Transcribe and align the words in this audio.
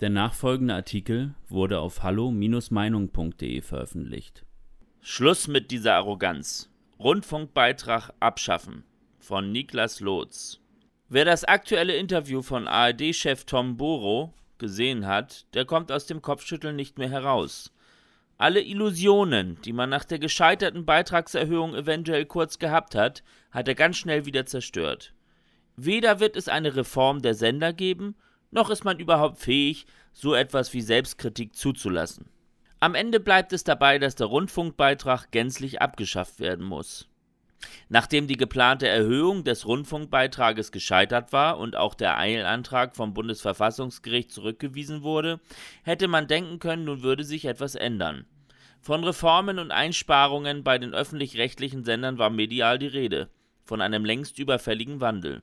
Der 0.00 0.10
nachfolgende 0.10 0.74
Artikel 0.74 1.34
wurde 1.48 1.78
auf 1.78 2.02
hallo-meinung.de 2.02 3.62
veröffentlicht. 3.62 4.44
Schluss 5.00 5.48
mit 5.48 5.70
dieser 5.70 5.94
Arroganz. 5.94 6.70
Rundfunkbeitrag 6.98 8.10
abschaffen 8.20 8.84
von 9.18 9.52
Niklas 9.52 10.00
Lotz. 10.00 10.60
Wer 11.08 11.24
das 11.24 11.44
aktuelle 11.44 11.96
Interview 11.96 12.42
von 12.42 12.68
ARD-Chef 12.68 13.44
Tom 13.44 13.78
Boro 13.78 14.34
gesehen 14.58 15.06
hat, 15.06 15.46
der 15.54 15.64
kommt 15.64 15.90
aus 15.90 16.04
dem 16.04 16.20
Kopfschütteln 16.20 16.76
nicht 16.76 16.98
mehr 16.98 17.08
heraus. 17.08 17.72
Alle 18.36 18.60
Illusionen, 18.60 19.58
die 19.64 19.72
man 19.72 19.88
nach 19.88 20.04
der 20.04 20.18
gescheiterten 20.18 20.84
Beitragserhöhung 20.84 21.74
eventuell 21.74 22.26
kurz 22.26 22.58
gehabt 22.58 22.94
hat, 22.94 23.22
hat 23.50 23.66
er 23.66 23.74
ganz 23.74 23.96
schnell 23.96 24.26
wieder 24.26 24.44
zerstört. 24.44 25.14
Weder 25.76 26.20
wird 26.20 26.36
es 26.36 26.48
eine 26.48 26.76
Reform 26.76 27.22
der 27.22 27.34
Sender 27.34 27.72
geben, 27.72 28.14
noch 28.56 28.70
ist 28.70 28.84
man 28.84 28.98
überhaupt 28.98 29.38
fähig, 29.38 29.86
so 30.12 30.34
etwas 30.34 30.72
wie 30.72 30.80
Selbstkritik 30.80 31.54
zuzulassen. 31.54 32.28
Am 32.80 32.94
Ende 32.94 33.20
bleibt 33.20 33.52
es 33.52 33.64
dabei, 33.64 33.98
dass 33.98 34.16
der 34.16 34.26
Rundfunkbeitrag 34.26 35.30
gänzlich 35.30 35.80
abgeschafft 35.80 36.40
werden 36.40 36.64
muss. 36.64 37.08
Nachdem 37.88 38.26
die 38.26 38.36
geplante 38.36 38.86
Erhöhung 38.86 39.44
des 39.44 39.66
Rundfunkbeitrages 39.66 40.72
gescheitert 40.72 41.32
war 41.32 41.58
und 41.58 41.76
auch 41.76 41.94
der 41.94 42.18
Eilantrag 42.18 42.96
vom 42.96 43.14
Bundesverfassungsgericht 43.14 44.30
zurückgewiesen 44.30 45.02
wurde, 45.02 45.40
hätte 45.82 46.08
man 46.08 46.26
denken 46.26 46.58
können, 46.58 46.84
nun 46.84 47.02
würde 47.02 47.24
sich 47.24 47.46
etwas 47.46 47.74
ändern. 47.74 48.26
Von 48.80 49.04
Reformen 49.04 49.58
und 49.58 49.70
Einsparungen 49.70 50.64
bei 50.64 50.78
den 50.78 50.94
öffentlich-rechtlichen 50.94 51.84
Sendern 51.84 52.18
war 52.18 52.30
medial 52.30 52.78
die 52.78 52.86
Rede, 52.86 53.30
von 53.64 53.80
einem 53.80 54.04
längst 54.04 54.38
überfälligen 54.38 55.00
Wandel. 55.00 55.42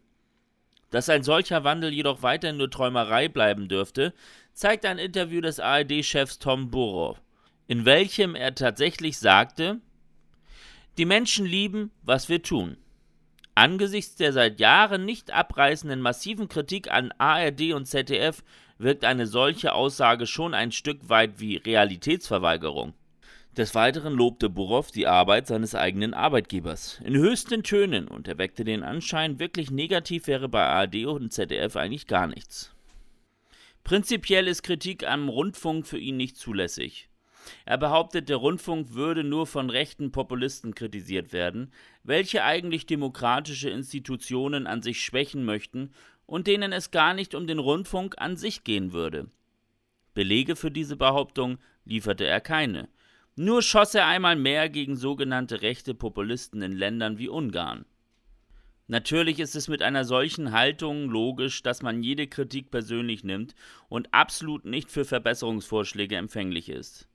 Dass 0.93 1.09
ein 1.09 1.23
solcher 1.23 1.63
Wandel 1.63 1.91
jedoch 1.91 2.21
weiterhin 2.21 2.57
nur 2.57 2.69
Träumerei 2.69 3.27
bleiben 3.27 3.67
dürfte, 3.67 4.13
zeigt 4.53 4.85
ein 4.85 4.99
Interview 4.99 5.41
des 5.41 5.59
ARD-Chefs 5.59 6.37
Tom 6.37 6.69
Burrow, 6.69 7.19
in 7.65 7.85
welchem 7.85 8.35
er 8.35 8.53
tatsächlich 8.53 9.17
sagte, 9.17 9.81
die 10.99 11.05
Menschen 11.05 11.47
lieben, 11.47 11.89
was 12.03 12.29
wir 12.29 12.43
tun. 12.43 12.77
Angesichts 13.55 14.17
der 14.17 14.33
seit 14.33 14.59
Jahren 14.59 15.03
nicht 15.03 15.31
abreißenden 15.31 15.99
massiven 15.99 16.47
Kritik 16.47 16.91
an 16.91 17.11
ARD 17.17 17.73
und 17.73 17.87
ZDF 17.87 18.43
wirkt 18.77 19.03
eine 19.03 19.25
solche 19.25 19.73
Aussage 19.73 20.27
schon 20.27 20.53
ein 20.53 20.71
Stück 20.71 21.09
weit 21.09 21.39
wie 21.39 21.55
Realitätsverweigerung. 21.55 22.93
Des 23.57 23.75
Weiteren 23.75 24.15
lobte 24.15 24.49
Burow 24.49 24.89
die 24.89 25.05
Arbeit 25.05 25.45
seines 25.45 25.75
eigenen 25.75 26.15
Arbeitgebers 26.15 26.99
in 27.05 27.15
höchsten 27.15 27.61
Tönen 27.61 28.07
und 28.07 28.27
erweckte 28.27 28.63
den 28.63 28.81
Anschein, 28.81 29.37
wirklich 29.37 29.69
negativ 29.69 30.25
wäre 30.25 30.49
bei 30.49 30.65
ARD 30.65 31.05
und 31.05 31.31
ZDF 31.31 31.75
eigentlich 31.75 32.07
gar 32.07 32.25
nichts. 32.25 32.73
Prinzipiell 33.83 34.47
ist 34.47 34.63
Kritik 34.63 35.07
am 35.07 35.29
Rundfunk 35.29 35.85
für 35.85 35.99
ihn 35.99 36.17
nicht 36.17 36.35
zulässig. 36.37 37.09
Er 37.65 37.77
behauptet, 37.77 38.27
der 38.27 38.37
Rundfunk 38.37 38.95
würde 38.95 39.23
nur 39.23 39.45
von 39.45 39.69
rechten 39.69 40.11
Populisten 40.11 40.73
kritisiert 40.73 41.31
werden, 41.31 41.71
welche 42.03 42.43
eigentlich 42.43 42.87
demokratische 42.87 43.69
Institutionen 43.69 44.65
an 44.65 44.81
sich 44.81 45.03
schwächen 45.03 45.45
möchten 45.45 45.91
und 46.25 46.47
denen 46.47 46.71
es 46.71 46.89
gar 46.89 47.13
nicht 47.13 47.35
um 47.35 47.45
den 47.45 47.59
Rundfunk 47.59 48.15
an 48.17 48.35
sich 48.35 48.63
gehen 48.63 48.93
würde. 48.93 49.29
Belege 50.15 50.55
für 50.55 50.71
diese 50.71 50.95
Behauptung 50.95 51.59
lieferte 51.85 52.25
er 52.25 52.41
keine. 52.41 52.87
Nur 53.35 53.63
schoss 53.63 53.95
er 53.95 54.05
einmal 54.05 54.35
mehr 54.35 54.69
gegen 54.69 54.95
sogenannte 54.95 55.63
rechte 55.63 55.95
Populisten 55.95 56.61
in 56.61 56.71
Ländern 56.71 57.17
wie 57.17 57.29
Ungarn. 57.29 57.85
Natürlich 58.87 59.39
ist 59.39 59.55
es 59.55 59.67
mit 59.67 59.81
einer 59.81 60.05
solchen 60.05 60.51
Haltung 60.51 61.09
logisch, 61.09 61.63
dass 61.63 61.81
man 61.81 62.03
jede 62.03 62.27
Kritik 62.27 62.69
persönlich 62.69 63.23
nimmt 63.23 63.55
und 63.89 64.13
absolut 64.13 64.65
nicht 64.65 64.91
für 64.91 65.03
Verbesserungsvorschläge 65.03 66.15
empfänglich 66.15 66.69
ist. 66.69 67.07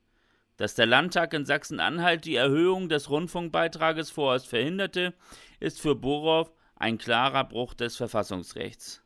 Dass 0.57 0.75
der 0.75 0.87
Landtag 0.87 1.35
in 1.35 1.45
Sachsen-Anhalt 1.45 2.25
die 2.25 2.35
Erhöhung 2.35 2.89
des 2.89 3.11
Rundfunkbeitrages 3.11 4.11
vorerst 4.11 4.49
verhinderte, 4.49 5.15
ist 5.61 5.81
für 5.81 5.95
Borow 5.95 6.51
ein 6.75 6.99
klarer 6.99 7.45
Bruch 7.45 7.75
des 7.75 7.97
Verfassungsrechts. 7.97 9.05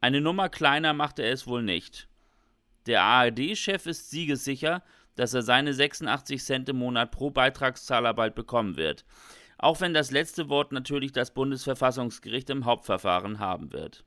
Eine 0.00 0.20
Nummer 0.20 0.48
kleiner 0.48 0.94
machte 0.94 1.22
er 1.22 1.32
es 1.32 1.46
wohl 1.46 1.62
nicht. 1.62 2.08
Der 2.88 3.02
ARD-Chef 3.02 3.84
ist 3.84 4.08
siegessicher, 4.08 4.82
dass 5.14 5.34
er 5.34 5.42
seine 5.42 5.74
86 5.74 6.42
Cent 6.42 6.70
im 6.70 6.78
Monat 6.78 7.10
pro 7.10 7.30
Beitragszahler 7.30 8.14
bald 8.14 8.34
bekommen 8.34 8.76
wird, 8.76 9.04
auch 9.58 9.82
wenn 9.82 9.92
das 9.92 10.10
letzte 10.10 10.48
Wort 10.48 10.72
natürlich 10.72 11.12
das 11.12 11.34
Bundesverfassungsgericht 11.34 12.48
im 12.48 12.64
Hauptverfahren 12.64 13.40
haben 13.40 13.74
wird. 13.74 14.04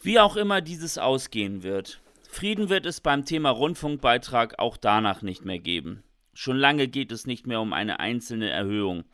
Wie 0.00 0.18
auch 0.18 0.34
immer 0.34 0.60
dieses 0.60 0.98
ausgehen 0.98 1.62
wird, 1.62 2.00
Frieden 2.28 2.68
wird 2.68 2.84
es 2.84 3.00
beim 3.00 3.24
Thema 3.24 3.50
Rundfunkbeitrag 3.50 4.58
auch 4.58 4.76
danach 4.76 5.22
nicht 5.22 5.44
mehr 5.44 5.60
geben. 5.60 6.02
Schon 6.34 6.56
lange 6.56 6.88
geht 6.88 7.12
es 7.12 7.26
nicht 7.26 7.46
mehr 7.46 7.60
um 7.60 7.72
eine 7.72 8.00
einzelne 8.00 8.50
Erhöhung. 8.50 9.04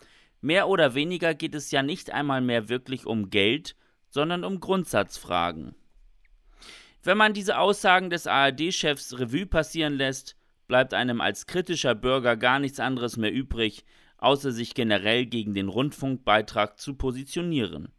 Mehr 0.40 0.68
oder 0.68 0.94
weniger 0.94 1.34
geht 1.34 1.54
es 1.54 1.70
ja 1.70 1.82
nicht 1.82 2.12
einmal 2.12 2.40
mehr 2.40 2.70
wirklich 2.70 3.04
um 3.04 3.28
Geld, 3.28 3.76
sondern 4.08 4.42
um 4.42 4.60
Grundsatzfragen. 4.60 5.74
Wenn 7.06 7.18
man 7.18 7.34
diese 7.34 7.58
Aussagen 7.58 8.10
des 8.10 8.26
ARD-Chefs 8.26 9.20
Revue 9.20 9.46
passieren 9.46 9.94
lässt, 9.94 10.34
bleibt 10.66 10.92
einem 10.92 11.20
als 11.20 11.46
kritischer 11.46 11.94
Bürger 11.94 12.36
gar 12.36 12.58
nichts 12.58 12.80
anderes 12.80 13.16
mehr 13.16 13.32
übrig, 13.32 13.84
außer 14.18 14.50
sich 14.50 14.74
generell 14.74 15.24
gegen 15.24 15.54
den 15.54 15.68
Rundfunkbeitrag 15.68 16.80
zu 16.80 16.94
positionieren. 16.94 17.92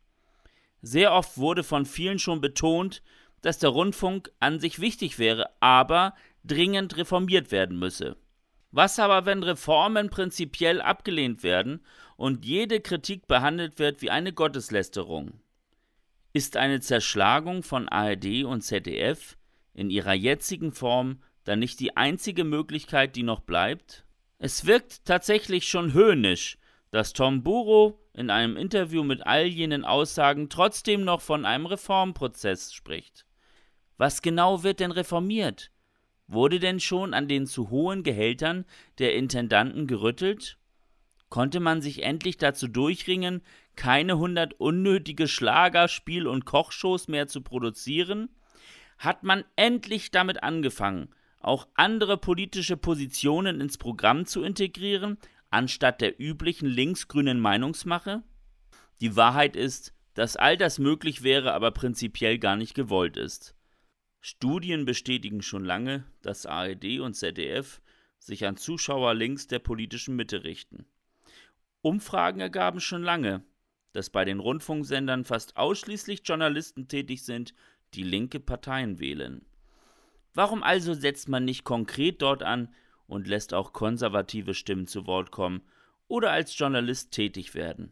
Sehr 0.81 1.13
oft 1.13 1.37
wurde 1.37 1.63
von 1.63 1.85
vielen 1.85 2.19
schon 2.19 2.41
betont, 2.41 3.01
dass 3.41 3.59
der 3.59 3.69
Rundfunk 3.69 4.29
an 4.41 4.59
sich 4.59 4.81
wichtig 4.81 5.19
wäre, 5.19 5.51
aber 5.61 6.13
dringend 6.43 6.97
reformiert 6.97 7.49
werden 7.49 7.79
müsse. 7.79 8.17
Was 8.71 8.99
aber, 8.99 9.25
wenn 9.25 9.41
Reformen 9.41 10.09
prinzipiell 10.09 10.81
abgelehnt 10.81 11.43
werden 11.43 11.79
und 12.17 12.43
jede 12.43 12.81
Kritik 12.81 13.25
behandelt 13.25 13.79
wird 13.79 14.01
wie 14.01 14.11
eine 14.11 14.33
Gotteslästerung? 14.33 15.39
Ist 16.37 16.55
eine 16.55 16.81
Zerschlagung 16.81 17.63
von 17.63 17.89
ARD 17.89 18.43
und 18.43 18.61
ZDF 18.61 19.39
in 19.73 19.89
ihrer 19.89 20.13
jetzigen 20.13 20.71
Form 20.71 21.23
dann 21.45 21.57
nicht 21.57 21.79
die 21.79 21.97
einzige 21.97 22.43
Möglichkeit, 22.43 23.15
die 23.15 23.23
noch 23.23 23.39
bleibt? 23.39 24.05
Es 24.37 24.67
wirkt 24.67 25.03
tatsächlich 25.03 25.67
schon 25.67 25.93
höhnisch, 25.93 26.59
dass 26.91 27.13
Tom 27.13 27.41
Buro 27.41 27.99
in 28.13 28.29
einem 28.29 28.55
Interview 28.55 29.03
mit 29.03 29.25
all 29.25 29.47
jenen 29.47 29.83
Aussagen 29.83 30.47
trotzdem 30.47 31.03
noch 31.03 31.21
von 31.21 31.43
einem 31.43 31.65
Reformprozess 31.65 32.71
spricht. 32.71 33.25
Was 33.97 34.21
genau 34.21 34.61
wird 34.61 34.79
denn 34.79 34.91
reformiert? 34.91 35.71
Wurde 36.27 36.59
denn 36.59 36.79
schon 36.79 37.15
an 37.15 37.27
den 37.27 37.47
zu 37.47 37.71
hohen 37.71 38.03
Gehältern 38.03 38.65
der 38.99 39.15
Intendanten 39.15 39.87
gerüttelt? 39.87 40.59
Konnte 41.29 41.59
man 41.59 41.81
sich 41.81 42.03
endlich 42.03 42.37
dazu 42.37 42.67
durchringen, 42.67 43.41
keine 43.77 44.17
hundert 44.17 44.59
unnötige 44.59 45.29
Schlager-, 45.29 45.87
Spiel- 45.87 46.27
und 46.27 46.43
Kochshows 46.43 47.07
mehr 47.07 47.27
zu 47.27 47.41
produzieren? 47.41 48.27
Hat 48.97 49.23
man 49.23 49.45
endlich 49.55 50.11
damit 50.11 50.43
angefangen, 50.43 51.09
auch 51.39 51.67
andere 51.75 52.17
politische 52.17 52.75
Positionen 52.75 53.61
ins 53.61 53.77
Programm 53.77 54.25
zu 54.25 54.43
integrieren, 54.43 55.17
anstatt 55.49 56.01
der 56.01 56.19
üblichen 56.19 56.67
linksgrünen 56.67 57.39
Meinungsmache? 57.39 58.23
Die 58.99 59.15
Wahrheit 59.15 59.55
ist, 59.55 59.93
dass 60.15 60.35
all 60.35 60.57
das 60.57 60.79
möglich 60.79 61.21
wäre, 61.21 61.53
aber 61.53 61.71
prinzipiell 61.71 62.39
gar 62.39 62.55
nicht 62.55 62.73
gewollt 62.73 63.15
ist. 63.15 63.55
Studien 64.19 64.83
bestätigen 64.85 65.43
schon 65.43 65.63
lange, 65.63 66.03
dass 66.23 66.47
ARD 66.47 66.99
und 66.99 67.13
ZDF 67.13 67.81
sich 68.17 68.45
an 68.45 68.57
Zuschauer 68.57 69.13
links 69.13 69.47
der 69.47 69.59
politischen 69.59 70.15
Mitte 70.15 70.43
richten. 70.43 70.85
Umfragen 71.81 72.41
ergaben 72.41 72.79
schon 72.79 73.03
lange, 73.03 73.43
dass 73.97 74.11
bei 74.11 74.25
den 74.25 74.39
Rundfunksendern 74.39 75.25
fast 75.25 75.57
ausschließlich 75.57 76.21
Journalisten 76.23 76.87
tätig 76.87 77.23
sind, 77.23 77.55
die 77.95 78.03
linke 78.03 78.39
Parteien 78.39 78.99
wählen. 78.99 79.43
Warum 80.35 80.61
also 80.61 80.93
setzt 80.93 81.29
man 81.29 81.45
nicht 81.45 81.63
konkret 81.63 82.21
dort 82.21 82.43
an 82.43 82.71
und 83.07 83.27
lässt 83.27 83.55
auch 83.55 83.73
konservative 83.73 84.53
Stimmen 84.53 84.85
zu 84.85 85.07
Wort 85.07 85.31
kommen 85.31 85.63
oder 86.07 86.29
als 86.29 86.55
Journalist 86.55 87.11
tätig 87.11 87.55
werden? 87.55 87.91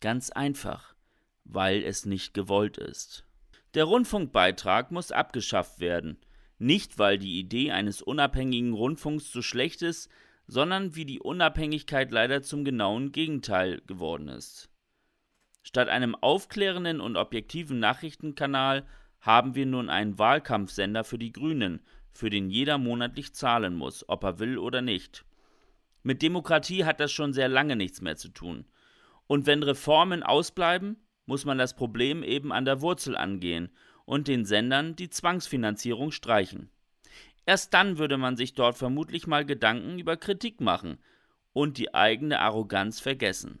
Ganz 0.00 0.30
einfach, 0.30 0.94
weil 1.42 1.82
es 1.82 2.06
nicht 2.06 2.32
gewollt 2.32 2.78
ist. 2.78 3.24
Der 3.74 3.86
Rundfunkbeitrag 3.86 4.92
muss 4.92 5.10
abgeschafft 5.10 5.80
werden, 5.80 6.16
nicht 6.58 6.96
weil 7.00 7.18
die 7.18 7.40
Idee 7.40 7.72
eines 7.72 8.02
unabhängigen 8.02 8.72
Rundfunks 8.72 9.32
so 9.32 9.42
schlecht 9.42 9.82
ist, 9.82 10.10
sondern 10.46 10.94
wie 10.94 11.06
die 11.06 11.18
Unabhängigkeit 11.18 12.12
leider 12.12 12.40
zum 12.40 12.64
genauen 12.64 13.10
Gegenteil 13.10 13.80
geworden 13.88 14.28
ist. 14.28 14.70
Statt 15.62 15.88
einem 15.88 16.14
aufklärenden 16.14 17.00
und 17.00 17.16
objektiven 17.16 17.78
Nachrichtenkanal 17.78 18.86
haben 19.20 19.54
wir 19.54 19.66
nun 19.66 19.90
einen 19.90 20.18
Wahlkampfsender 20.18 21.04
für 21.04 21.18
die 21.18 21.32
Grünen, 21.32 21.80
für 22.10 22.30
den 22.30 22.50
jeder 22.50 22.78
monatlich 22.78 23.34
zahlen 23.34 23.74
muss, 23.74 24.08
ob 24.08 24.24
er 24.24 24.38
will 24.38 24.58
oder 24.58 24.82
nicht. 24.82 25.24
Mit 26.02 26.22
Demokratie 26.22 26.84
hat 26.84 26.98
das 27.00 27.12
schon 27.12 27.32
sehr 27.32 27.48
lange 27.48 27.76
nichts 27.76 28.00
mehr 28.00 28.16
zu 28.16 28.28
tun. 28.30 28.64
Und 29.26 29.46
wenn 29.46 29.62
Reformen 29.62 30.22
ausbleiben, 30.22 30.96
muss 31.26 31.44
man 31.44 31.58
das 31.58 31.76
Problem 31.76 32.22
eben 32.22 32.52
an 32.52 32.64
der 32.64 32.80
Wurzel 32.80 33.16
angehen 33.16 33.70
und 34.06 34.26
den 34.26 34.44
Sendern 34.44 34.96
die 34.96 35.10
Zwangsfinanzierung 35.10 36.10
streichen. 36.10 36.70
Erst 37.46 37.74
dann 37.74 37.98
würde 37.98 38.16
man 38.16 38.36
sich 38.36 38.54
dort 38.54 38.76
vermutlich 38.76 39.26
mal 39.26 39.44
Gedanken 39.44 39.98
über 39.98 40.16
Kritik 40.16 40.60
machen 40.60 40.98
und 41.52 41.78
die 41.78 41.94
eigene 41.94 42.40
Arroganz 42.40 42.98
vergessen. 42.98 43.60